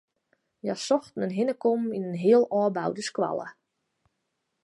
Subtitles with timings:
[0.63, 3.47] Hja sochten in hinnekommen yn in heal ôfboude skoalle.